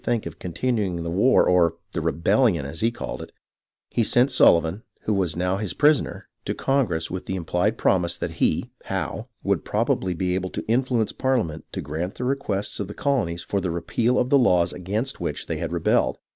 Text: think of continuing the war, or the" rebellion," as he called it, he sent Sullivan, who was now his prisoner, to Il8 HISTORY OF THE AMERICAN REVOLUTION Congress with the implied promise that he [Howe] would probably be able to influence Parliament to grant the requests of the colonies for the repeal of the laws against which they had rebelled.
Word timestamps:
think 0.03 0.25
of 0.25 0.39
continuing 0.39 1.03
the 1.03 1.11
war, 1.11 1.47
or 1.47 1.75
the" 1.91 2.01
rebellion," 2.01 2.65
as 2.65 2.81
he 2.81 2.89
called 2.89 3.21
it, 3.21 3.31
he 3.91 4.01
sent 4.01 4.31
Sullivan, 4.31 4.81
who 5.01 5.13
was 5.13 5.35
now 5.35 5.57
his 5.57 5.75
prisoner, 5.75 6.27
to 6.45 6.55
Il8 6.55 6.55
HISTORY 6.55 6.55
OF 6.55 6.55
THE 6.55 6.55
AMERICAN 6.55 6.55
REVOLUTION 6.55 6.65
Congress 7.05 7.11
with 7.11 7.25
the 7.27 7.35
implied 7.35 7.77
promise 7.77 8.17
that 8.17 8.31
he 8.43 8.71
[Howe] 8.85 9.27
would 9.43 9.63
probably 9.63 10.15
be 10.15 10.33
able 10.33 10.49
to 10.49 10.65
influence 10.65 11.11
Parliament 11.11 11.65
to 11.73 11.81
grant 11.83 12.15
the 12.15 12.23
requests 12.23 12.79
of 12.79 12.87
the 12.87 12.95
colonies 12.95 13.43
for 13.43 13.61
the 13.61 13.69
repeal 13.69 14.17
of 14.17 14.31
the 14.31 14.39
laws 14.39 14.73
against 14.73 15.21
which 15.21 15.45
they 15.45 15.57
had 15.57 15.71
rebelled. 15.71 16.17